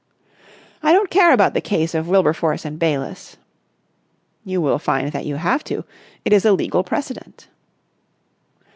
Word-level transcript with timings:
"I 0.81 0.93
don't 0.93 1.11
care 1.11 1.31
about 1.31 1.53
the 1.53 1.61
case 1.61 1.93
of 1.93 2.07
Wilberforce 2.07 2.65
and 2.65 2.79
Bayliss...." 2.79 3.37
"You 4.43 4.59
will 4.59 4.79
find 4.79 5.11
that 5.11 5.27
you 5.27 5.35
have 5.35 5.63
to. 5.65 5.83
It 6.25 6.33
is 6.33 6.43
a 6.43 6.53
legal 6.53 6.83
precedent." 6.83 7.47